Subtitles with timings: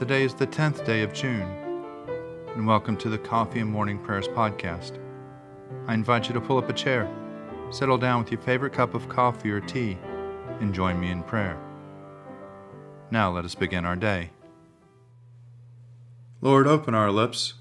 [0.00, 1.46] Today is the 10th day of June,
[2.54, 4.98] and welcome to the Coffee and Morning Prayers podcast.
[5.86, 7.06] I invite you to pull up a chair,
[7.70, 9.98] settle down with your favorite cup of coffee or tea,
[10.58, 11.60] and join me in prayer.
[13.10, 14.30] Now let us begin our day.
[16.40, 17.52] Lord, open our lips,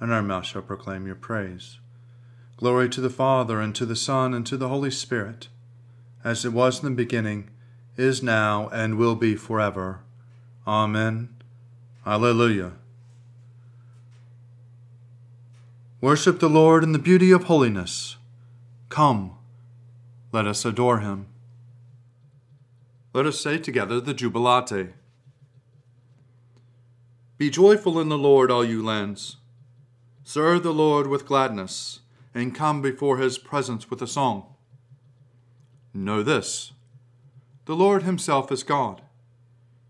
[0.00, 1.78] and our mouth shall proclaim your praise.
[2.58, 5.48] Glory to the Father, and to the Son, and to the Holy Spirit,
[6.22, 7.48] as it was in the beginning,
[7.96, 10.00] is now, and will be forever.
[10.66, 11.33] Amen.
[12.06, 12.72] Alleluia.
[16.02, 18.16] Worship the Lord in the beauty of holiness.
[18.90, 19.38] Come,
[20.30, 21.26] let us adore him.
[23.14, 24.92] Let us say together the Jubilate.
[27.38, 29.38] Be joyful in the Lord, all you lands.
[30.24, 32.00] Serve the Lord with gladness,
[32.34, 34.44] and come before his presence with a song.
[35.94, 36.72] Know this
[37.64, 39.00] the Lord himself is God.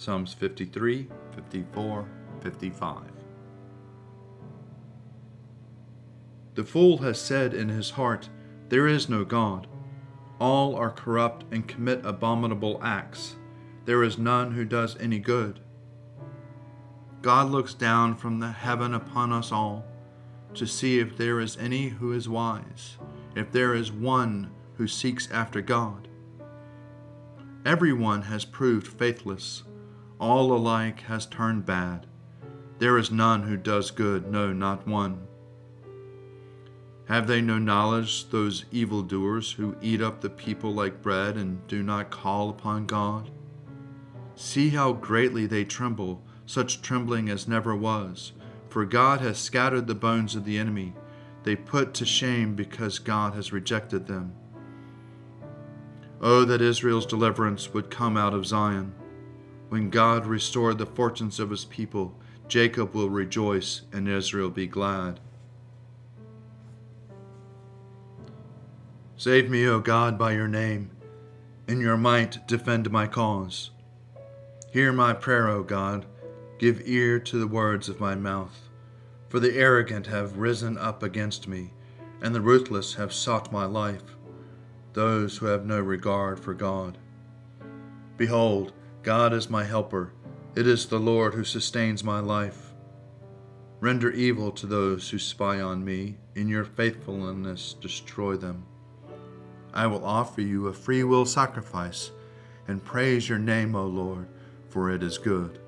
[0.00, 2.08] Psalms 53, 54,
[2.40, 3.02] 55.
[6.54, 8.30] The fool has said in his heart,
[8.70, 9.66] There is no God.
[10.38, 13.36] All are corrupt and commit abominable acts.
[13.84, 15.60] There is none who does any good.
[17.20, 19.84] God looks down from the heaven upon us all
[20.54, 22.96] to see if there is any who is wise,
[23.36, 26.08] if there is one who seeks after God.
[27.66, 29.64] Everyone has proved faithless
[30.20, 32.06] all alike has turned bad.
[32.78, 35.26] There is none who does good, no, not one.
[37.08, 41.82] Have they no knowledge, those evildoers who eat up the people like bread and do
[41.82, 43.30] not call upon God?
[44.36, 48.32] See how greatly they tremble, such trembling as never was.
[48.68, 50.94] For God has scattered the bones of the enemy.
[51.42, 54.34] They put to shame because God has rejected them.
[56.20, 58.94] Oh, that Israel's deliverance would come out of Zion.
[59.70, 62.12] When God restored the fortunes of his people,
[62.48, 65.20] Jacob will rejoice and Israel be glad.
[69.16, 70.90] Save me, O God, by your name.
[71.68, 73.70] In your might, defend my cause.
[74.72, 76.04] Hear my prayer, O God.
[76.58, 78.68] Give ear to the words of my mouth.
[79.28, 81.74] For the arrogant have risen up against me,
[82.20, 84.16] and the ruthless have sought my life,
[84.94, 86.98] those who have no regard for God.
[88.16, 88.72] Behold,
[89.02, 90.12] God is my helper.
[90.54, 92.72] It is the Lord who sustains my life.
[93.80, 96.18] Render evil to those who spy on me.
[96.34, 98.66] In your faithfulness, destroy them.
[99.72, 102.10] I will offer you a free will sacrifice
[102.68, 104.28] and praise your name, O Lord,
[104.68, 105.60] for it is good.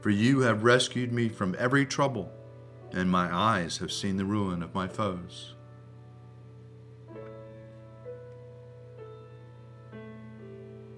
[0.00, 2.32] For you have rescued me from every trouble,
[2.90, 5.54] and my eyes have seen the ruin of my foes.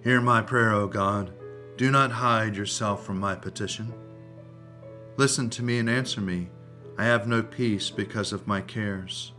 [0.05, 1.33] Hear my prayer, O God.
[1.79, 3.95] Do not hide yourself from my petition.
[5.17, 6.51] Listen to me and answer me.
[6.99, 9.33] I have no peace because of my cares.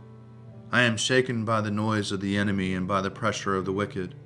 [0.72, 3.72] I am shaken by the noise of the enemy and by the pressure of the
[3.72, 4.16] wicked.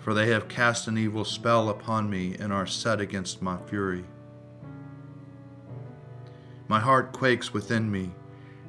[0.00, 4.04] For they have cast an evil spell upon me and are set against my fury.
[6.66, 8.10] My heart quakes within me,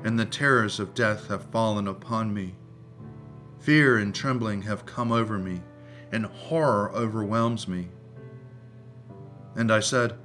[0.04, 2.54] and the terrors of death have fallen upon me.
[3.58, 5.64] Fear and trembling have come over me
[6.12, 7.90] and horror overwhelms me.
[9.56, 10.16] And I said,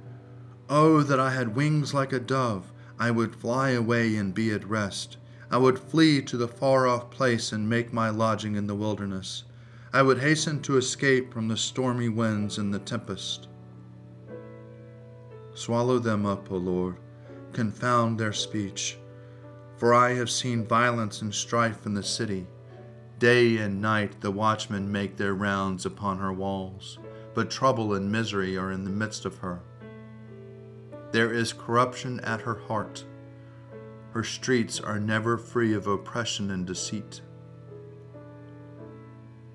[0.69, 2.71] Oh, that I had wings like a dove!
[2.99, 5.17] I would fly away and be at rest.
[5.51, 9.43] I would flee to the far off place and make my lodging in the wilderness.
[9.91, 13.47] I would hasten to escape from the stormy winds and the tempest.
[15.53, 16.95] Swallow them up, O Lord,
[17.51, 18.97] confound their speech.
[19.77, 22.47] For I have seen violence and strife in the city.
[23.19, 26.99] Day and night the watchmen make their rounds upon her walls,
[27.33, 29.61] but trouble and misery are in the midst of her.
[31.11, 33.05] There is corruption at her heart.
[34.11, 37.21] Her streets are never free of oppression and deceit.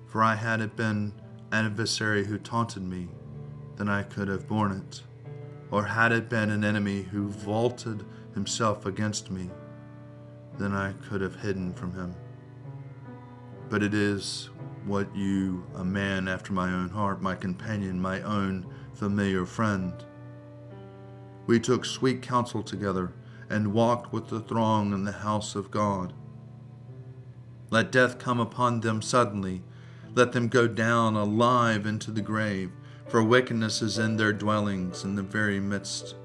[0.07, 1.13] For I had it been
[1.51, 3.09] an adversary who taunted me,
[3.75, 5.03] then I could have borne it.
[5.69, 9.49] Or had it been an enemy who vaulted himself against me,
[10.57, 12.15] then I could have hidden from him
[13.69, 14.49] but it is
[14.85, 19.93] what you, a man after my own heart, my companion, my own familiar friend,
[21.45, 23.13] we took sweet counsel together
[23.49, 26.13] and walked with the throng in the house of God.
[27.71, 29.63] Let death come upon them suddenly.
[30.15, 32.71] Let them go down alive into the grave,
[33.07, 36.15] for wickedness is in their dwellings in the very midst.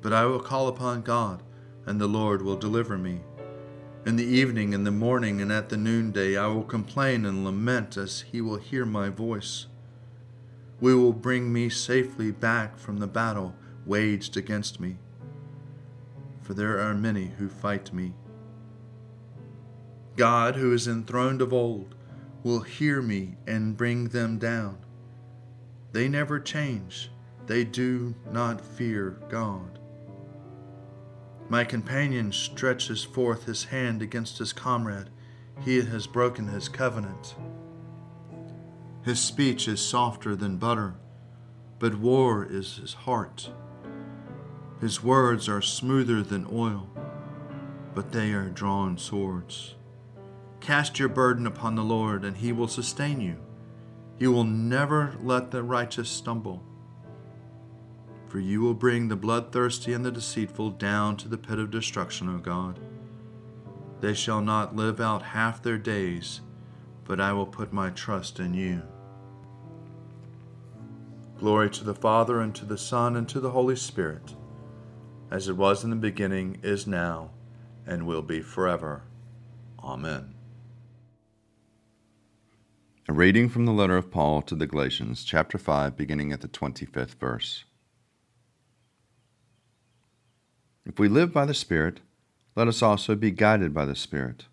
[0.00, 1.42] But I will call upon God,
[1.86, 3.20] and the Lord will deliver me.
[4.04, 7.96] In the evening, in the morning, and at the noonday, I will complain and lament
[7.96, 9.66] as he will hear my voice.
[10.80, 13.54] We will bring me safely back from the battle
[13.86, 14.96] waged against me,
[16.40, 18.14] for there are many who fight me.
[20.16, 21.94] God, who is enthroned of old,
[22.42, 24.78] will hear me and bring them down.
[25.92, 27.08] They never change,
[27.46, 29.78] they do not fear God.
[31.52, 35.10] My companion stretches forth his hand against his comrade.
[35.60, 37.34] He has broken his covenant.
[39.04, 40.94] His speech is softer than butter,
[41.78, 43.50] but war is his heart.
[44.80, 46.88] His words are smoother than oil,
[47.94, 49.74] but they are drawn swords.
[50.60, 53.36] Cast your burden upon the Lord, and he will sustain you.
[54.18, 56.64] He will never let the righteous stumble.
[58.32, 62.34] For you will bring the bloodthirsty and the deceitful down to the pit of destruction,
[62.34, 62.80] O God.
[64.00, 66.40] They shall not live out half their days,
[67.04, 68.80] but I will put my trust in you.
[71.38, 74.34] Glory to the Father, and to the Son, and to the Holy Spirit,
[75.30, 77.32] as it was in the beginning, is now,
[77.86, 79.02] and will be forever.
[79.84, 80.32] Amen.
[83.10, 86.48] A reading from the letter of Paul to the Galatians, chapter 5, beginning at the
[86.48, 87.64] 25th verse.
[90.84, 92.00] If we live by the Spirit,
[92.56, 94.46] let us also be guided by the Spirit.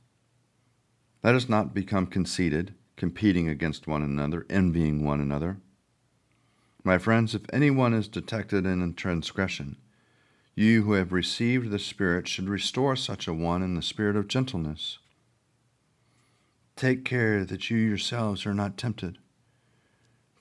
[1.23, 5.57] Let us not become conceited, competing against one another, envying one another.
[6.83, 9.77] My friends, if anyone is detected in a transgression,
[10.55, 14.27] you who have received the Spirit should restore such a one in the spirit of
[14.27, 14.99] gentleness.
[16.75, 19.17] Take care that you yourselves are not tempted.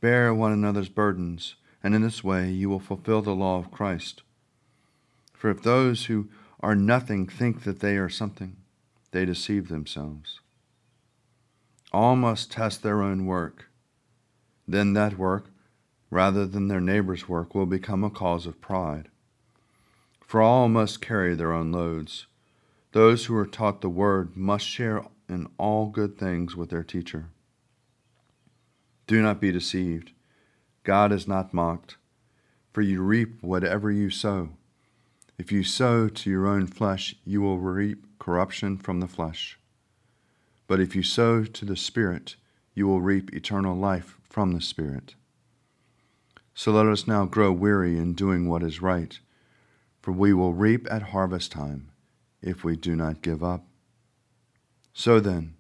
[0.01, 4.23] Bear one another's burdens, and in this way you will fulfill the law of Christ.
[5.39, 8.57] For if those who are nothing think that they are something,
[9.13, 10.41] they deceive themselves.
[11.93, 13.71] All must test their own work.
[14.67, 15.51] Then that work,
[16.11, 19.11] rather than their neighbor's work, will become a cause of pride.
[20.27, 22.27] For all must carry their own loads.
[22.91, 27.27] Those who are taught the word must share in all good things with their teacher.
[29.07, 30.11] Do not be deceived.
[30.83, 31.97] God is not mocked,
[32.73, 34.58] for you reap whatever you sow.
[35.39, 39.57] If you sow to your own flesh, you will reap corruption from the flesh.
[40.67, 42.35] But if you sow to the Spirit,
[42.75, 45.15] you will reap eternal life from the Spirit.
[46.55, 49.17] So let us now grow weary in doing what is right,
[50.03, 51.93] for we will reap at harvest time
[52.43, 53.65] if we do not give up.
[54.93, 55.55] So then,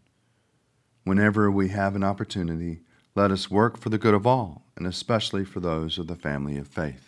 [1.04, 2.80] whenever we have an opportunity,
[3.14, 6.58] let us work for the good of all, and especially for those of the family
[6.58, 7.07] of faith.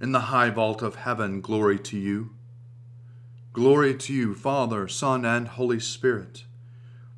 [0.00, 2.36] In the high vault of heaven, glory to you.
[3.52, 6.44] Glory to you, Father, Son, and Holy Spirit.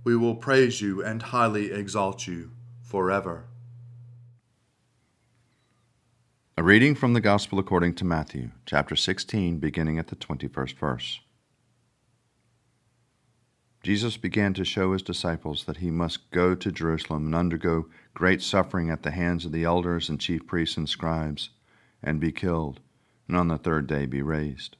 [0.02, 3.44] We will praise you and highly exalt you forever.
[6.56, 11.20] A reading from the Gospel according to Matthew, chapter 16, beginning at the 21st verse.
[13.82, 18.42] Jesus began to show his disciples that he must go to Jerusalem and undergo great
[18.42, 21.50] suffering at the hands of the elders and chief priests and scribes,
[22.02, 22.80] and be killed,
[23.28, 24.76] and on the third day be raised.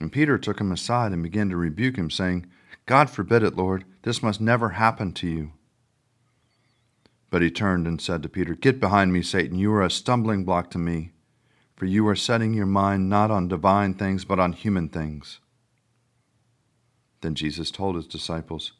[0.00, 2.46] And Peter took him aside and began to rebuke him, saying,
[2.86, 5.52] God forbid it, Lord, this must never happen to you.
[7.30, 9.58] But he turned and said to Peter, Get behind me, Satan.
[9.58, 11.12] You are a stumbling block to me,
[11.76, 15.38] for you are setting your mind not on divine things, but on human things.
[17.20, 18.72] Then Jesus told his disciples,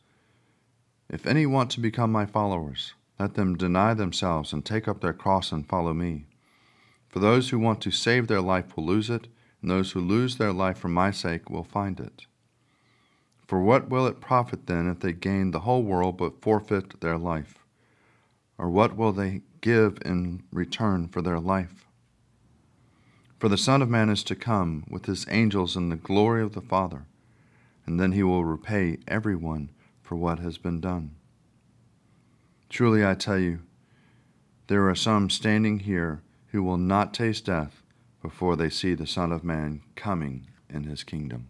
[1.09, 5.13] If any want to become my followers, let them deny themselves and take up their
[5.13, 6.25] cross and follow me.
[7.11, 9.29] For those who want to save their life will lose it,
[9.61, 12.25] and those who lose their life for my sake will find it.
[13.47, 17.19] For what will it profit then if they gain the whole world but forfeit their
[17.19, 17.59] life?
[18.57, 21.85] Or what will they give in return for their life?
[23.39, 26.55] For the Son of Man is to come with his angels in the glory of
[26.55, 27.05] the Father,
[27.85, 29.71] and then he will repay everyone
[30.03, 31.17] for what has been done.
[32.71, 33.61] Truly I tell you,
[34.69, 36.23] there are some standing here
[36.53, 37.83] who will not taste death
[38.23, 41.49] before they see the Son of Man coming in his kingdom.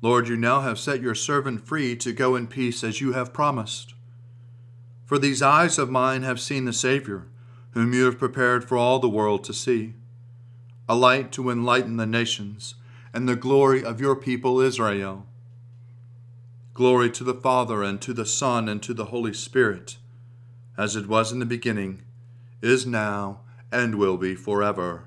[0.00, 3.32] Lord, you now have set your servant free to go in peace as you have
[3.32, 3.94] promised.
[5.04, 7.26] For these eyes of mine have seen the Savior,
[7.72, 9.94] whom you have prepared for all the world to see,
[10.88, 12.76] a light to enlighten the nations,
[13.12, 15.26] and the glory of your people Israel.
[16.80, 19.98] Glory to the Father, and to the Son, and to the Holy Spirit,
[20.78, 22.00] as it was in the beginning,
[22.62, 25.04] is now, and will be forever.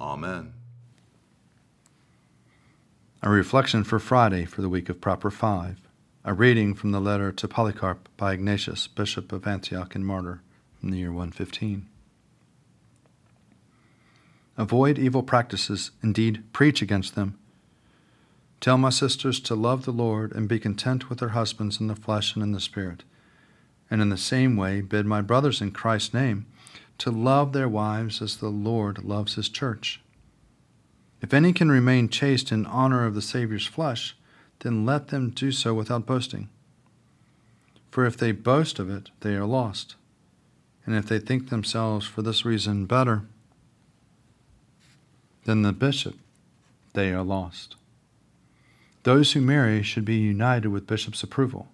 [0.00, 0.54] Amen.
[3.22, 5.76] A reflection for Friday for the week of Proper Five.
[6.24, 10.40] A reading from the letter to Polycarp by Ignatius, Bishop of Antioch and Martyr,
[10.80, 11.86] from the year 115.
[14.56, 17.38] Avoid evil practices, indeed, preach against them.
[18.60, 21.94] Tell my sisters to love the Lord and be content with their husbands in the
[21.94, 23.04] flesh and in the spirit.
[23.90, 26.46] And in the same way, bid my brothers in Christ's name
[26.98, 30.00] to love their wives as the Lord loves his church.
[31.20, 34.16] If any can remain chaste in honor of the Saviour's flesh,
[34.60, 36.48] then let them do so without boasting.
[37.90, 39.96] For if they boast of it, they are lost.
[40.84, 43.22] And if they think themselves for this reason better
[45.44, 46.16] than the bishop,
[46.92, 47.76] they are lost.
[49.06, 51.68] Those who marry should be united with bishop's approval,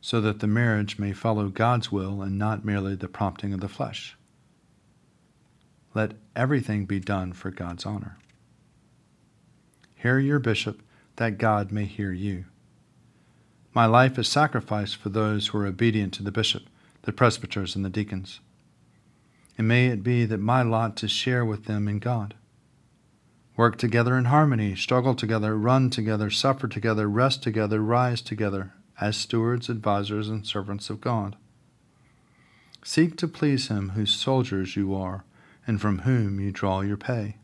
[0.00, 3.68] so that the marriage may follow God's will and not merely the prompting of the
[3.68, 4.16] flesh.
[5.94, 8.18] Let everything be done for God's honor.
[9.94, 10.82] Hear your bishop,
[11.14, 12.46] that God may hear you.
[13.72, 16.64] My life is sacrificed for those who are obedient to the bishop,
[17.02, 18.40] the presbyters, and the deacons.
[19.56, 22.34] And may it be that my lot to share with them in God.
[23.56, 29.16] Work together in harmony, struggle together, run together, suffer together, rest together, rise together, as
[29.16, 31.36] stewards, advisers, and servants of God.
[32.82, 35.24] Seek to please Him whose soldiers you are,
[35.66, 37.36] and from whom you draw your pay.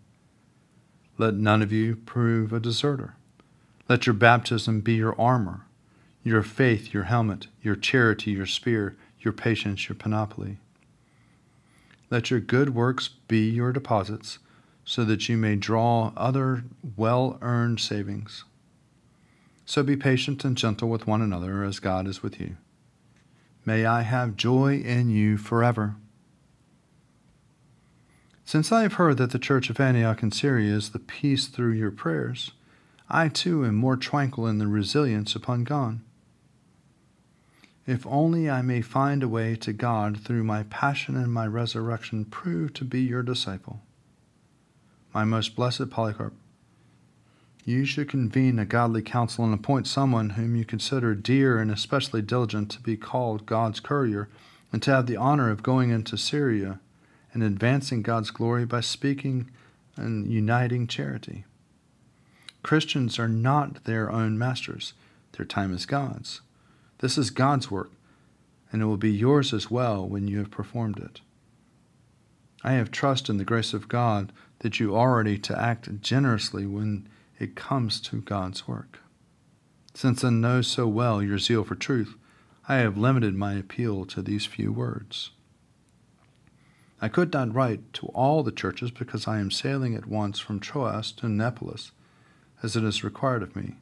[1.17, 3.15] Let none of you prove a deserter.
[3.89, 5.67] Let your baptism be your armor,
[6.23, 10.59] your faith your helmet, your charity your spear, your patience your panoply.
[12.11, 14.39] Let your good works be your deposits,
[14.85, 16.65] so that you may draw other
[16.97, 18.45] well earned savings.
[19.65, 22.57] So be patient and gentle with one another as God is with you.
[23.65, 25.95] May I have joy in you forever.
[28.45, 31.75] Since I have heard that the church of Antioch in Syria is the peace through
[31.75, 32.51] your prayers,
[33.09, 36.01] I too am more tranquil in the resilience upon God.
[37.87, 42.25] If only I may find a way to God through my passion and my resurrection,
[42.25, 43.83] prove to be your disciple.
[45.13, 46.35] My most blessed Polycarp,
[47.65, 52.23] you should convene a godly council and appoint someone whom you consider dear and especially
[52.23, 54.29] diligent to be called God's courier,
[54.73, 56.81] and to have the honor of going into Syria
[57.33, 59.51] and advancing God's glory by speaking
[59.97, 61.45] and uniting charity.
[62.63, 64.95] Christians are not their own masters,
[65.33, 66.41] their time is God's.
[66.99, 67.91] This is God's work,
[68.71, 71.21] and it will be yours as well when you have performed it.
[72.63, 76.67] I have trust in the grace of God that you are ready to act generously
[76.67, 78.99] when it comes to God's work.
[79.95, 82.15] Since I know so well your zeal for truth,
[82.69, 85.31] I have limited my appeal to these few words.
[87.03, 90.61] I could not write to all the churches because I am sailing at once from
[90.61, 91.93] Troas to Neapolis,
[92.63, 93.77] as it is required of me.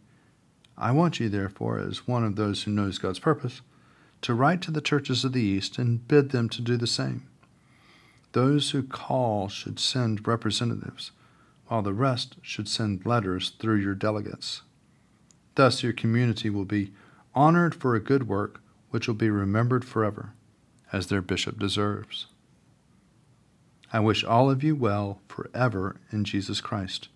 [0.76, 3.60] I want you, therefore, as one of those who knows God's purpose,
[4.22, 7.27] to write to the churches of the East and bid them to do the same.
[8.32, 11.12] Those who call should send representatives,
[11.66, 14.62] while the rest should send letters through your delegates.
[15.54, 16.92] Thus, your community will be
[17.34, 20.32] honored for a good work which will be remembered forever,
[20.92, 22.26] as their bishop deserves.
[23.92, 27.08] I wish all of you well forever in Jesus Christ.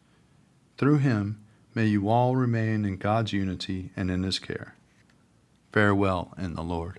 [0.78, 1.42] Through him,
[1.75, 4.75] may you all remain in God's unity and in his care.
[5.73, 6.99] Farewell in the Lord.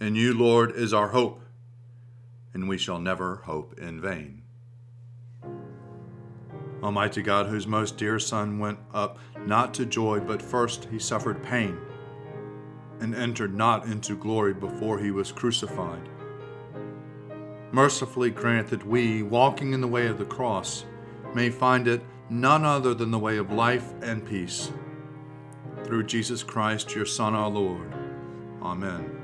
[0.00, 1.42] In you, Lord, is our hope,
[2.54, 4.42] and we shall never hope in vain.
[6.84, 11.42] Almighty God, whose most dear Son went up not to joy, but first he suffered
[11.42, 11.76] pain,
[13.00, 16.08] and entered not into glory before he was crucified.
[17.72, 20.84] Mercifully grant that we, walking in the way of the cross,
[21.34, 24.70] may find it none other than the way of life and peace.
[25.82, 27.92] Through Jesus Christ, your Son, our Lord.
[28.62, 29.17] Amen.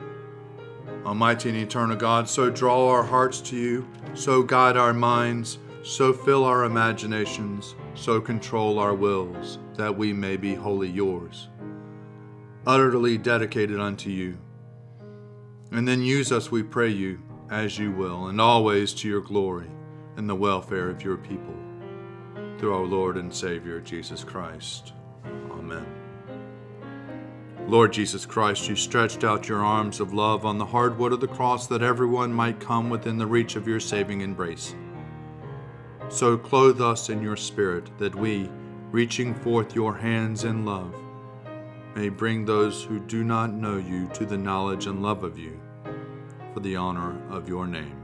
[1.04, 6.12] Almighty and eternal God, so draw our hearts to you, so guide our minds, so
[6.12, 11.48] fill our imaginations, so control our wills, that we may be wholly yours,
[12.66, 14.38] utterly dedicated unto you.
[15.72, 19.70] And then use us, we pray you, as you will, and always to your glory
[20.16, 21.54] and the welfare of your people
[22.58, 24.92] through our Lord and Savior Jesus Christ.
[25.50, 26.03] Amen.
[27.66, 31.20] Lord Jesus Christ, you stretched out your arms of love on the hard wood of
[31.20, 34.74] the cross that everyone might come within the reach of your saving embrace.
[36.10, 38.50] So clothe us in your Spirit that we,
[38.90, 40.94] reaching forth your hands in love,
[41.96, 45.58] may bring those who do not know you to the knowledge and love of you,
[46.52, 48.03] for the honor of your name.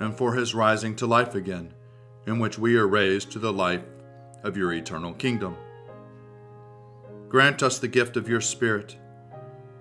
[0.00, 1.72] and for his rising to life again,
[2.26, 3.84] in which we are raised to the life
[4.42, 5.56] of your eternal kingdom.
[7.28, 8.96] Grant us the gift of your Spirit,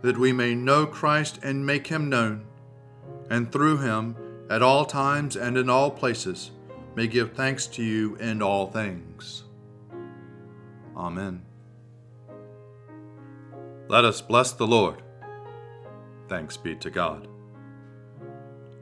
[0.01, 2.45] that we may know Christ and make him known,
[3.29, 4.15] and through him,
[4.49, 6.51] at all times and in all places,
[6.95, 9.43] may give thanks to you in all things.
[10.97, 11.41] Amen.
[13.87, 15.01] Let us bless the Lord.
[16.27, 17.28] Thanks be to God.